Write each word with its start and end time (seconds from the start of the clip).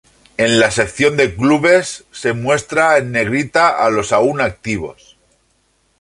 En 0.35 0.59
la 0.59 0.71
sección 0.71 1.15
de 1.15 1.35
clubes 1.35 2.05
se 2.11 2.33
muestra 2.33 2.97
en 2.97 3.11
negrita 3.11 3.85
a 3.85 3.91
los 3.91 4.11
aún 4.11 4.41
activos. 4.41 5.15